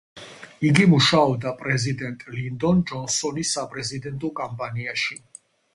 [0.69, 5.23] იგი მუშაობდა პრეზიდენტ ლინდონ ჯონსონის საპრეზიდენტო კამპანიაში.